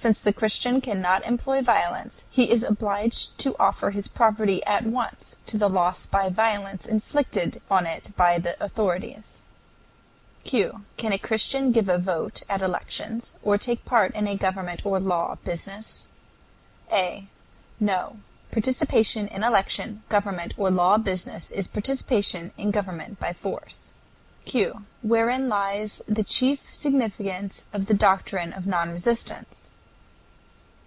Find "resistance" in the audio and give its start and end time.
28.90-29.72